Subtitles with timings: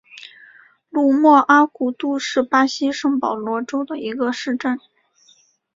[0.89, 4.79] 莫鲁阿古杜是巴西圣保罗州的一个市镇。